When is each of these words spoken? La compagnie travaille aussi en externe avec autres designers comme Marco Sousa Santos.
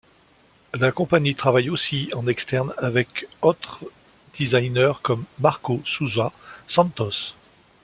La 0.73 0.91
compagnie 0.91 1.35
travaille 1.35 1.69
aussi 1.69 2.09
en 2.15 2.25
externe 2.25 2.73
avec 2.79 3.27
autres 3.43 3.81
designers 4.35 4.93
comme 5.03 5.25
Marco 5.39 5.79
Sousa 5.85 6.31
Santos. 6.67 7.35